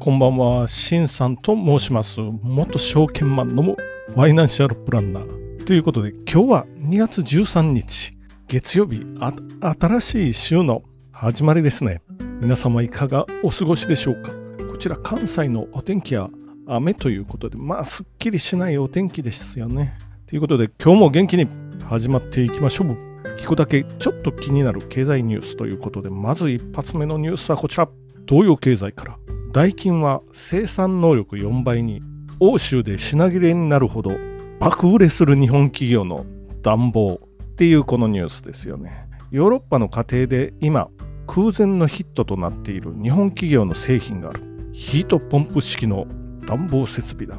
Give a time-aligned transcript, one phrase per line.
[0.00, 2.20] こんばんは、しんさんと申します。
[2.20, 5.64] 元証券マンのファイナンシャルプランナー。
[5.64, 9.04] ということで、今日は2月13日、月曜日、
[9.60, 12.00] 新しい週の始まりですね。
[12.40, 14.30] 皆様いかがお過ごしでしょうか？
[14.70, 16.30] こちら関西のお天気は
[16.68, 19.98] 雨ということで、まあ、すっきりしないお天気ですよね。
[20.28, 21.48] ということで、今日も元気に
[21.84, 22.96] 始まっていきましょう。
[23.40, 27.88] 聞くだけちょっと気になる経済ニュースということで、まず一発目のニュースはこちら。
[28.28, 29.18] 東洋経済から。
[29.58, 32.00] ダイキンは生産能力4倍に
[32.38, 34.12] 欧州で品切れになるほど
[34.60, 36.24] 爆売れする日本企業の
[36.62, 39.08] 暖房っていうこのニュースですよね。
[39.32, 40.86] ヨーロッパの家庭で今
[41.26, 44.70] 空前のヒットとなっている日本企業の製品がある。
[44.74, 46.06] ヒートポンプ式の
[46.46, 47.36] 暖房設備だ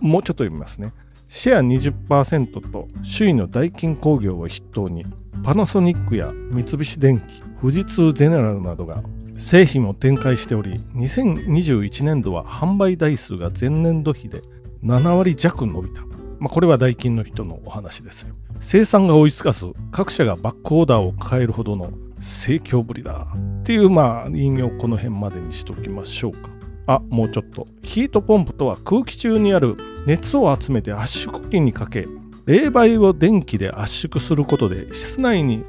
[0.00, 0.92] もうちょっと読みますね。
[1.28, 5.06] シェア20%と首位のダイキン工業を筆頭に
[5.44, 9.04] パナソニックや三菱電機富士通ゼネラルなどが
[9.34, 14.42] 製品を展開しており2021年度は販売台数が前年度比で
[14.84, 16.02] 7割弱伸びた、
[16.38, 18.34] まあ、これは代金の人のお話ですよ。
[18.58, 23.26] 生産が追いつかず各社がバックオーダーを抱えるほどの盛況ぶりだ。
[23.60, 26.50] っていうまあ引用この辺までにしておきましょうか。
[26.86, 27.66] あもうちょっと。
[27.82, 32.08] ヒートポンプとは空気中にある熱を集めて圧縮機にかけ
[32.46, 35.64] 冷媒を電気で圧縮することで室内に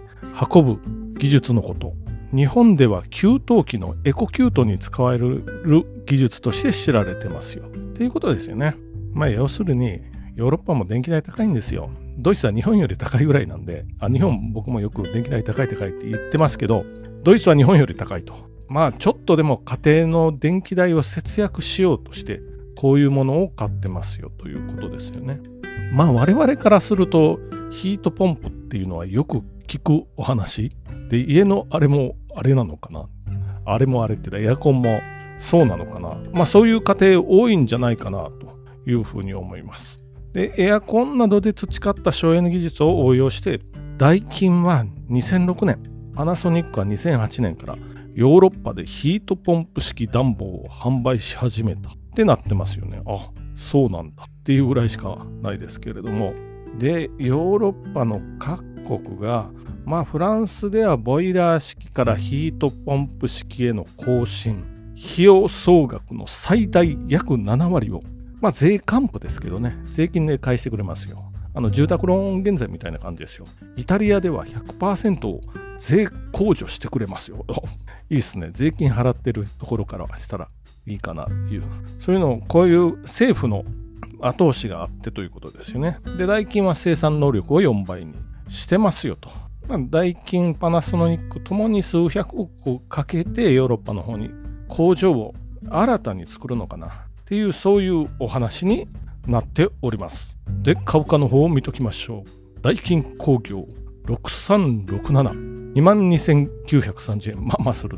[0.52, 0.80] 運ぶ
[1.20, 1.94] 技術のこと。
[2.34, 7.66] 日本では給湯器のエコキュートに使われる技術として知られてますよ。
[7.66, 8.76] っていうことですよね。
[9.14, 10.02] まあ要するに
[10.36, 11.92] ヨーロッパも電気代高いんですよ。
[12.18, 16.86] ドイツは日本より高いぐらいなんで、あ日本僕もよく電気代高い高いって言ってますけど、
[17.24, 18.34] ドイツは日本より高いと。
[18.68, 22.42] まあちょっとでも家庭の電気代を節約しようとして、
[22.76, 25.40] こういうものを買ってますよということですよね。
[25.94, 30.76] まあ我々からするとヒートポンプっていうのはよく聞くお話
[31.10, 33.08] で家のあれもあれなのかな？
[33.66, 35.00] あれもあれってエアコンも
[35.38, 36.18] そうなのかな？
[36.32, 40.04] まあそういう家庭多いんじゃないかなというふうに思います。
[40.34, 43.62] で、エアコンなどで培った省エネ技術を応用して、
[43.98, 45.80] ダイキンは2006年、
[46.16, 47.78] パナソニックは2008年から
[48.16, 53.02] ヨーロッパでヒートポンプ式暖房を販売し始めたってなってますよね。
[53.06, 56.34] あ、そうなんだっていうぐらいしかないですけれども。
[56.80, 58.64] で、ヨーロッパの各
[59.00, 59.52] 国が
[59.86, 64.64] まあフランスではボイラー式からヒートポンプ式への更新。
[64.96, 68.02] 費用総額の最大約7割を。
[68.40, 69.76] まあ税還付ですけどね。
[69.86, 71.24] 税金で返してくれますよ。
[71.56, 73.46] あの住宅ローン減税みたいな感じですよ。
[73.76, 75.42] イタリアでは100%を
[75.78, 77.46] 税控除してくれますよ。
[78.10, 78.50] いいっすね。
[78.54, 80.48] 税金払ってるところからしたら
[80.88, 81.64] いいかなっていう。
[82.00, 83.66] そういうのをこういう政府の
[84.22, 85.98] 後押しがあってということですよね。
[86.18, 88.14] で代金は生産能力を4倍に
[88.48, 89.30] してますよと。
[89.68, 94.30] まあ、ダイキン、パナソニックともに数百億をかけてヨーロッパの方に
[94.68, 95.34] 工場を
[95.70, 96.90] 新たに作るのかなっ
[97.26, 98.90] ていうそういうお話に
[99.28, 100.38] なっております。
[100.62, 102.62] で、株価の方を見ときましょう。
[102.62, 103.68] ダイキン工業
[104.06, 107.46] 6367、22,930円。
[107.46, 107.98] まあまあする。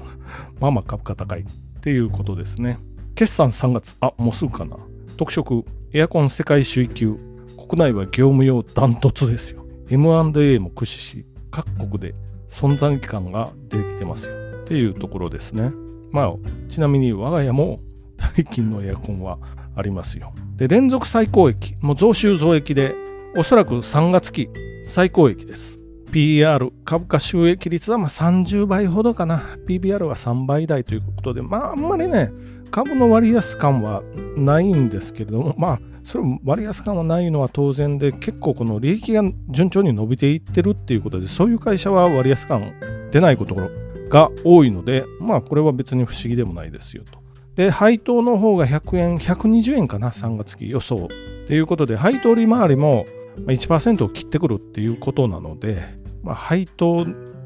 [0.59, 1.45] まあまあ株価高いっ
[1.81, 2.77] ていうことですね。
[3.15, 4.77] 決算3月、あ、もうすぐかな。
[5.17, 7.15] 特色、エアコン世界首位級。
[7.57, 9.65] 国内は業務用ダントツですよ。
[9.89, 12.13] M&A も駆使し、各国で
[12.49, 15.71] 存在感が出てきてますよっていうところですね。
[16.11, 16.33] まあ、
[16.67, 17.79] ちなみに我が家も
[18.17, 19.39] 代金のエアコンは
[19.73, 20.33] ありますよ。
[20.57, 22.93] で、連続最高益、もう増収増益で、
[23.37, 24.49] おそらく3月期
[24.83, 25.79] 最高益です。
[26.11, 29.43] PR、株価収益率はま30倍ほどかな。
[29.65, 32.31] PBR は3倍台ということで、まあ、あんまりね、
[32.69, 34.03] 株の割安感は
[34.35, 42.73] ないんですけれども、まあ、それ割安感はないのは当然で、結構この利益が順調に伸びていってるっていうことで、そういう会社は割安感
[43.11, 43.55] 出ないこと
[44.07, 47.19] が多いので、まあこれは別に不思議でもないですよと。
[47.55, 51.09] で、配当の方が100円、120円かな、3月期予想。
[51.47, 53.05] ということで、配当利回りも
[53.47, 55.81] 1%を切ってくるっていうことなので、
[56.21, 57.05] まあ、配当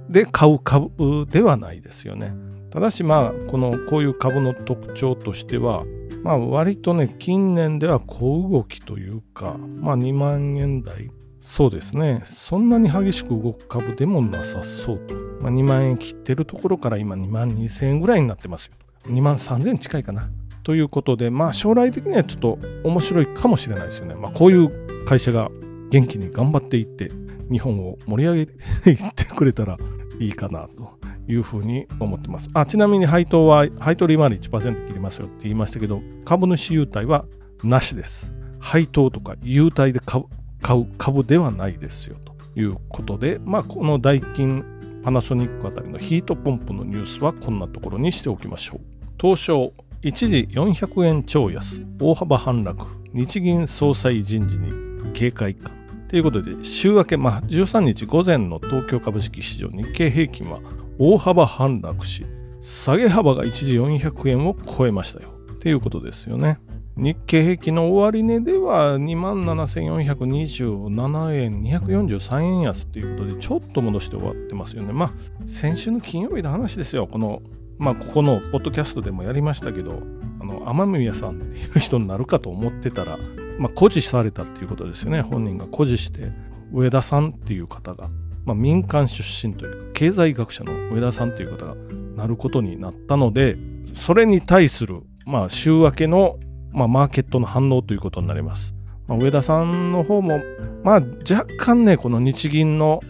[0.09, 2.33] で買う株ではないですよね。
[2.69, 5.85] ただしまあこのこういう株の特徴としては
[6.23, 15.15] まあ割とね、近年では小動きというか、まあ2万円台、そうですね、そんなに激しく動く株でもなさそうと。
[15.41, 18.73] まあ、2万円切ってるところから今2万2000円ぐらいになってますよ。
[19.05, 20.29] 2万3000円近いかな。
[20.63, 24.15] ということで、まあ将来的にはちょっと面白いかもしれないですよね。
[24.15, 25.49] まあこういう会社が
[25.89, 27.09] 元気に頑張っていって、
[27.49, 29.77] 日本を盛り上げていってくれたら
[30.19, 30.99] いいかなと
[31.29, 32.49] いうふうに思ってます。
[32.53, 37.25] あちなみに配当は、配当利回り1%切りますよって言いましたけど、株主優待は
[37.63, 38.33] なしです。
[38.59, 44.65] 配当とか優待で買う株ではないですよということで、まあ、このダイキン、
[45.03, 48.79] パナソニックあたりのヒートポンプのニュースはこんなところにしておきましょう。
[49.19, 54.71] 東証一時400円超安、大幅反落、日銀総裁人事に
[55.13, 55.73] 警戒感。
[56.07, 60.59] ということで、週明け、まあ、13日午前の東京株式市場日経平均は
[60.99, 62.25] 大幅反落し、
[62.59, 65.29] 下げ幅が一時400円を超えましたよ。
[65.61, 66.59] ということですよね。
[66.97, 74.91] 日経平均の終値では27,427円、243円安ということで、ちょっと戻して終わってますよね。
[74.91, 75.13] まあ、
[75.45, 77.07] 先週の金曜日の話ですよ。
[77.07, 77.41] この、
[77.77, 80.03] まあ、ここのポッドキャストでもやりましたけど、
[80.41, 83.17] あの、天宮さんっていう人になるかと思ってたら、
[83.57, 85.21] まあ、誇示されたっていうことですよね。
[85.21, 86.33] 本人が誇示して、
[86.73, 88.09] 上田さんっていう方が、
[88.49, 91.75] まあ、民間出身というか、経済学者の上田さんという方が
[92.15, 93.57] なることになったので、
[93.93, 96.37] それに対する、まあ、週明けの
[96.71, 98.75] まあ、マーケットの反応ということになります。
[99.07, 100.39] まあ、上田さんの方も、
[100.83, 103.01] まあ、若干ね、この日銀の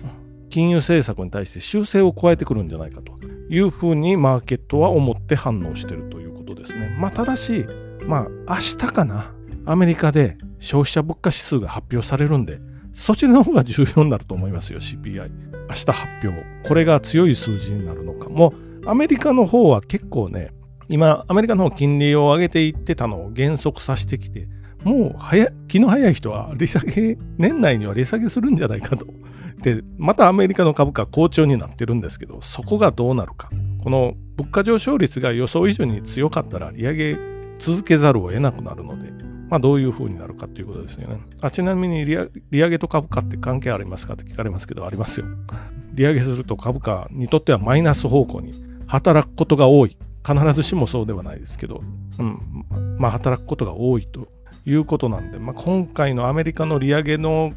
[0.50, 3.19] 金融政策に対して修正を加えてくるんじゃないかと
[3.50, 6.95] いうふうにマーケットは思って反応しているということですね。
[7.00, 7.65] まあ、ただし、
[8.06, 9.33] まあ、明日かな、
[9.65, 12.59] アメリカで消費者物価指数が発表されるんで、
[12.91, 15.30] そちらの方が重要になると思いますよ、CPI。
[15.69, 16.45] 明日発表。
[16.68, 18.53] これが強い数字になるのかも。
[18.86, 20.51] アメリカの方は結構ね、
[20.88, 24.47] 今、アメリカの方金利を上げていってたのを減速させてきて、
[24.83, 29.06] もう早気の早い人は利下げ、年内には利下げするんじゃないかと。
[29.62, 33.50] で、またアメリカの株価好調になってるんですけど、そこがどうなるか。
[33.83, 37.18] この物価上昇率が予想以上に強かったら利上げ
[37.59, 39.11] 続けざるを得なくなるので、
[39.50, 41.21] まあ、どういうふうになるかということですよね。
[41.41, 45.25] あちなみに利上げと株価って関係ありますかって聞かれますけど、ありますよ。
[45.94, 48.53] 利上げすると株価にとってはマイナス方向に
[48.88, 49.97] 働くことが多い。
[50.25, 51.81] 必ずしもそうではないですけど、
[52.19, 52.39] うん、
[53.00, 54.27] まあ働くことが多いと
[54.65, 57.53] いうことなんで、まあ、今回のアメリカの利上げの、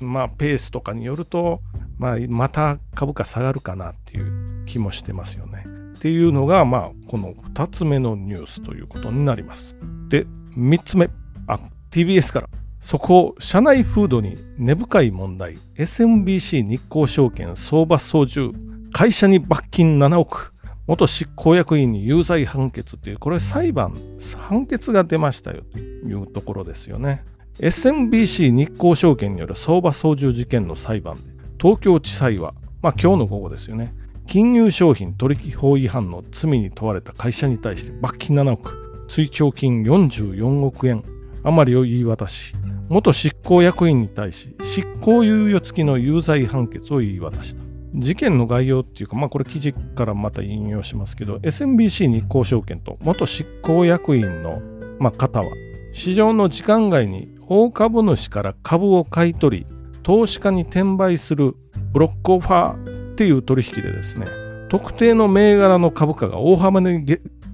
[0.00, 1.60] まあ、ペースとかによると、
[1.98, 5.64] まあ、また株価下がるかなっていう気もしてますよね。
[6.02, 9.76] っていうのが、まあ、この2つ目のニュースということになります。
[10.08, 10.26] で、
[10.56, 11.08] 3つ目、
[11.46, 11.60] あ、
[11.92, 12.48] TBS から。
[12.80, 18.52] そこを、社内風土に根深い問題、SMBC 日興証券相場操縦、
[18.90, 20.52] 会社に罰金7億、
[20.88, 23.94] 元執行役員に有罪判決っていう、これ裁判、
[24.36, 27.22] 判決が出ましたよというところですよね。
[27.60, 31.20] SMBC 日興証券による相場操縦事件の裁判で、
[31.60, 33.94] 東京地裁は、まあ今日の午後ですよね、
[34.26, 41.04] 金融商品取引法違反の罪に問われた会社に対して罰金7億、追徴金44億円
[41.44, 42.54] 余りを言い渡し、
[42.88, 47.62] 元執行役員に対し執行猶予付きの有罪判決を言い渡した。
[47.94, 54.62] 事件の概要っていうか、まあこれ記事からまた引用しますけど、SMBC 日興証券と元執行役員の、
[54.98, 55.46] まあ、方は、
[55.92, 59.66] 市場の時間外に大株主から株を買い取り、
[60.02, 61.54] 投資家に転売する
[61.92, 62.91] ブロックオファー
[63.22, 64.26] っていう取引でですね、
[64.68, 67.04] 特定の銘柄の株価が大幅に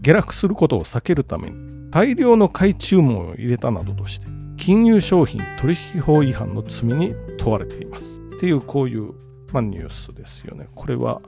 [0.01, 4.27] 下落することを避けるために、大量の買い注文を入れたなどとして、
[4.57, 8.21] 金融商品取引法違反の罪に問われています。
[8.37, 9.13] っていうこういう
[9.53, 10.67] まあ、ニュースですよね。
[10.75, 11.21] これは、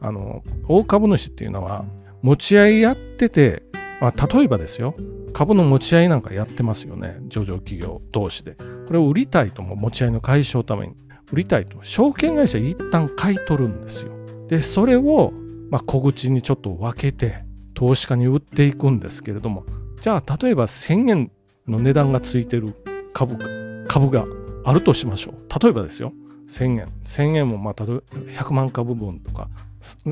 [0.00, 1.84] あの、大株主っていうのは、
[2.22, 3.62] 持ち合いやってて、
[4.00, 4.94] まあ、例えばですよ、
[5.32, 7.16] 株の持ち合いなんかやってますよね。
[7.28, 8.56] 上場企業同士で。
[8.86, 10.94] これを売りたいとも持ち合いの解消のために、
[11.32, 11.78] 売りたいと。
[11.82, 14.12] 証券会社一旦買い取るんですよ。
[14.48, 15.32] で、それを、
[15.70, 19.64] まあ、小口にちょっと分けて、投資家に売っていくんですけれども、
[20.00, 21.30] じゃあ、例えば1000円
[21.66, 22.74] の値段がついてる
[23.12, 24.24] 株株が
[24.64, 25.62] あるとしましょう。
[25.62, 26.12] 例えばですよ。
[26.48, 29.48] 1000円1000円もまた100万株分とか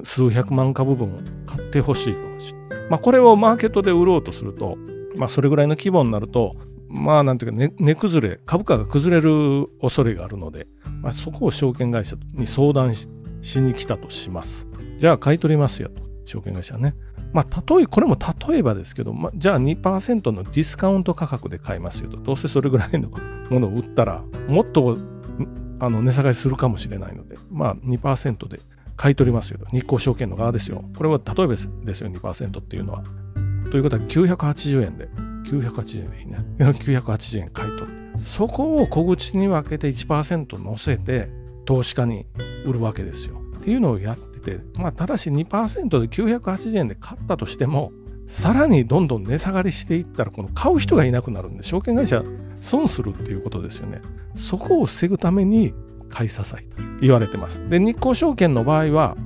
[0.02, 2.20] 数百万株分を買ってほしいと、
[2.90, 4.76] まあ、これをマーケットで売ろうとすると、
[5.16, 6.56] まあ、それぐらいの規模になると
[6.94, 10.66] まあなんていうか値、崩れ株価が崩れる恐れがあるので、
[11.02, 13.08] まあ、そこを証券会社に相談し
[13.60, 16.94] に来たとしますじゃあ買い取りますよと証券会社はね
[17.34, 18.16] まあ、例え、これも
[18.48, 22.16] 例えばですけど、まあ、じゃあ2%のディスカウント価格で買いますよと。
[22.16, 23.10] どうせそれぐらいの
[23.50, 24.96] ものを売ったら、もっと
[25.80, 28.60] あの値下がりするかもしれないので、まあ2%で
[28.96, 29.66] 買い取りますよと。
[29.66, 30.84] 日興証券の側ですよ。
[30.96, 31.64] これは例えばです
[32.02, 33.02] よ、2%っていうのは。
[33.72, 35.08] ということは980円で、
[35.44, 36.38] 980円でいいね。
[36.58, 38.22] 980円買い取って。
[38.22, 41.30] そこを小口に分けて1%乗せて
[41.64, 42.26] 投資家に
[42.64, 43.40] 売るわけですよ。
[43.58, 47.92] っていうのをやってて、まあただし2%で980円で買ったとしても、
[48.26, 52.22] さらにどんどん値下がりしていったら、この買う人がいなくなるんで、証券会社
[52.60, 54.00] 損するっていうことですよね。
[54.34, 55.74] そこを防ぐために
[56.08, 57.66] 買い支えと言われてます。
[57.68, 59.16] で、日興証券の場合は、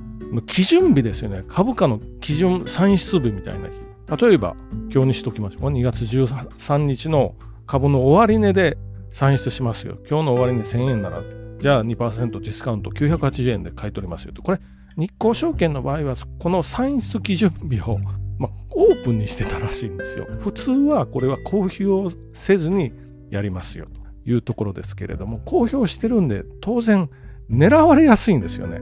[0.47, 1.43] 基準日ですよね。
[1.47, 3.88] 株価の基準算出日みたいな日。
[4.17, 4.55] 例えば、
[4.91, 5.71] 今日にしときましょう。
[5.71, 7.35] 2月13日の
[7.65, 8.77] 株の終値で
[9.11, 9.97] 算出しますよ。
[10.09, 11.21] 今日の終値1000円なら、
[11.59, 14.41] じゃあ2%ディスカウント980円で買い取りますよと。
[14.41, 14.59] これ、
[14.97, 17.99] 日興証券の場合は、この算出基準日を
[18.39, 20.25] まあ、オープンにしてたらしいんですよ。
[20.39, 22.93] 普通はこれは公表せずに
[23.29, 27.09] やりますよというところですけれども、公表してるんで当然
[27.51, 28.79] 狙われやすいんですよね。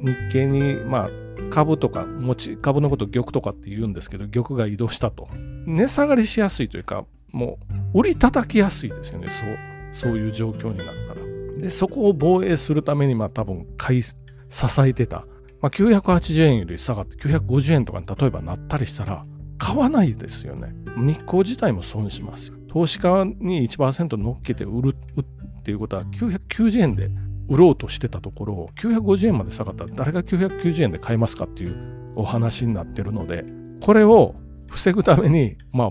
[0.00, 1.10] 日経に、まあ、
[1.56, 5.26] 株とか持ち株のこと玉とかって言うんですけど玉が移動したと。
[5.64, 7.58] 値下がりしやすいというかも
[7.94, 9.28] う売り叩きやすいですよね。
[9.28, 9.56] そう
[9.90, 11.26] そういう状況になったら。
[11.56, 14.14] でそこを防衛するためにまあ多分買い支
[14.80, 15.24] えてた、
[15.62, 19.24] まあ、980円より下がって950円とかに例えばなったりしたら
[19.56, 20.74] 買わないですよね。
[20.98, 27.10] 日光自体も損します投資家に1%乗っけて売るっていうことは990円で
[27.48, 29.84] 売ろうとしてたところ950円まで下がった。
[29.84, 33.44] ら誰が990円で買いますかっていうお話になってるので
[33.80, 34.34] これを
[34.70, 35.90] 防ぐためにまあ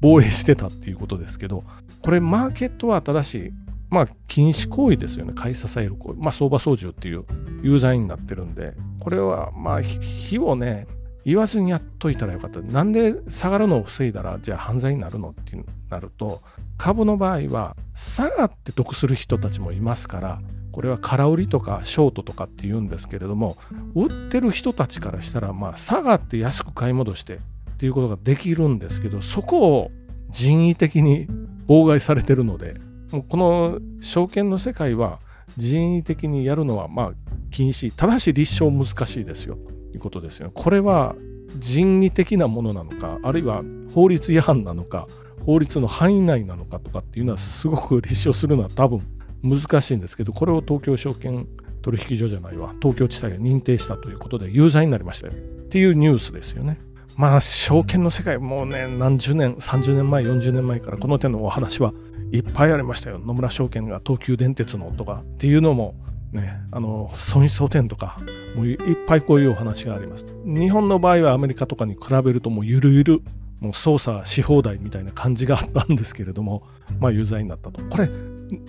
[0.00, 1.64] 防衛してたっていうことですけど
[2.02, 3.52] これマーケットは正しい
[3.88, 5.32] まあ禁止行為ですよね。
[5.34, 6.18] 買い支える行為。
[6.18, 7.24] まあ相場操縦っていう
[7.62, 10.86] 有罪になってるんでこれはまあ火をね
[11.26, 12.60] 言わずにやっといたらよかった。
[12.60, 15.58] なんで下がるのを防いだら、じゃあ犯罪になるのって
[15.90, 16.40] なると、
[16.78, 20.40] 株の場合は、下がって得する人たちもいますから、
[20.76, 23.56] これは空売りとかショートとかって言うんですけれども
[23.94, 27.38] 売ってる人たちからしたらまあ下がって安く買い戻してっ
[27.78, 29.90] ていうことができるんですけどそこを
[30.28, 31.28] 人為的に
[31.66, 32.74] 妨害されてるので
[33.10, 35.18] もうこの証券の世界は
[35.56, 37.12] 人為的にやるのはまあ
[37.50, 40.50] 禁止ただし立証難しいですよということですよ。
[40.52, 41.16] これは
[41.56, 43.62] 人為的なものなのかあるいは
[43.94, 45.08] 法律違反なのか
[45.46, 49.15] 法律の範囲内なのかとかっていうのはすごく立証するのは多分
[49.48, 51.46] 難しいんですけど、これを東京証券
[51.82, 55.36] 取引所じゃないわ、東京地裁が認定したということで有罪になりましたよっ
[55.68, 56.80] ていうニュースですよね。
[57.16, 61.94] まあ、証券の世界、もうね、何十年、30年前、40年前からこの手のお話は
[62.30, 63.18] いっぱいありましたよ。
[63.18, 65.94] 野村証券が東急電鉄のとかっていうのも、
[66.32, 68.16] ね、あの損失補填とか、
[68.54, 70.26] もういっぱいこういうお話があります。
[70.44, 73.22] 日本の場合はアメリカとかに比べるともうゆるゆる、
[73.60, 76.64] もう操作し放題みたいな感じがあったんですけれども、
[77.00, 77.82] まあ有罪になったと。
[77.84, 78.10] これ、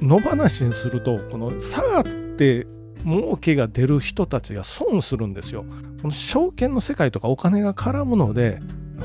[0.02, 2.66] 野放しにするとこの下がって
[3.06, 5.66] 儲けが出る人たちが損するんですよ。
[6.02, 8.60] この証券の世界とかお金が絡むので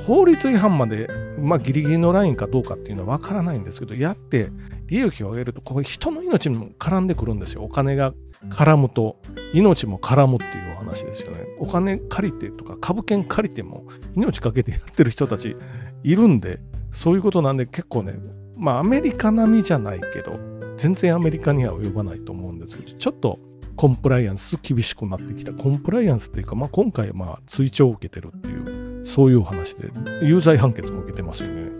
[0.06, 4.50] 法律違反まで、まあ、ギリギリのラインかどうかっていうのは分からないんですけどやって
[4.86, 7.62] 利益を上げるとこれ人の命にも絡んでくるんですよ。
[7.62, 8.14] お金が
[8.50, 9.18] 絡むと
[9.52, 11.46] 命も絡むっていうお話ですよね。
[11.58, 13.84] お金借りてとか株券借りても
[14.16, 15.56] 命かけてやってる人たち
[16.02, 16.58] いるんで
[16.90, 18.14] そういうことなんで結構ね
[18.56, 20.51] まあアメリカ並みじゃないけど
[20.82, 23.38] 全然アメリカには及ばないと思うんですけど、ちょっと
[23.76, 25.52] コンプライアンス厳しくなってきた。
[25.52, 29.90] コンプライアンスっていうか、まあ、今回まあ追徴を受けてるっていう、そういうお話で、
[30.22, 31.70] 有罪判決も受けてますよね。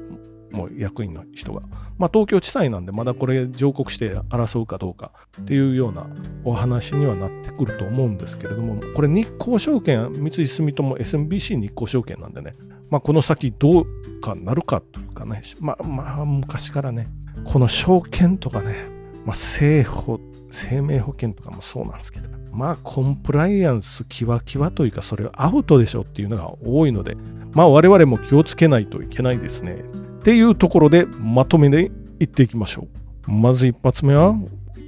[0.52, 1.62] もう役員の人が。
[1.98, 6.06] まあ、東京地裁なんで、まだこれ上告して争うかどうかっていうような
[6.44, 12.54] お話にはなってくると思うんですけれども、これ日興証券、三井住友 SMBC 日興証券なんでね、
[12.90, 17.08] まあ、この先どうかなるかというかね、まあ、まあ、昔からね、
[17.44, 18.91] この証券とかね、
[19.24, 27.16] まあ、政保、生命保険とかもそうなんですけど、まあ、コンプライアンスキワキワというか、それアウトでしょっていうのが多いので、
[27.52, 29.84] まあ、我々も気をつけないといけないですね。
[30.20, 32.88] っていうところで、まとめでいっていきましょ
[33.26, 33.30] う。
[33.30, 34.36] まず一発目は、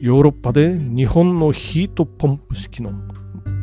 [0.00, 2.92] ヨーロッパで日本のヒートポンプ式の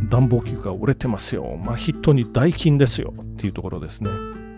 [0.09, 1.59] 暖房器具が売れてますよ。
[1.63, 4.09] まあ、ヒットに代金ですよっていうところですね。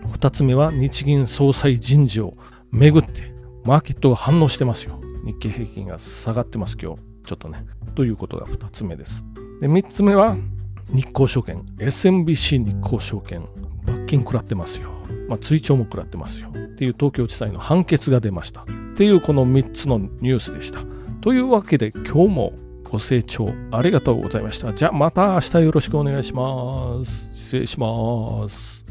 [0.06, 2.34] 2つ目は日銀総裁人事を
[2.70, 5.00] めぐってマーケットが反応してますよ。
[5.24, 7.00] 日経平均が下がってます、今日。
[7.26, 7.64] ちょっとね。
[7.94, 9.24] ということが2つ目です。
[9.60, 10.36] で、3つ目は
[10.92, 13.46] 日興証券、SMBC 日興証券、
[13.86, 14.90] 罰金食らってますよ。
[15.28, 16.50] まあ、追徴も食らってますよ。
[16.50, 18.62] っていう東京地裁の判決が出ました。
[18.62, 18.64] っ
[18.96, 20.80] ていうこの3つのニュースでした。
[21.20, 22.52] というわけで今日も
[22.84, 24.72] ご清聴ありがとうございました。
[24.72, 27.28] じゃあまた明日よろしくお願いします。
[27.32, 28.83] 失礼します。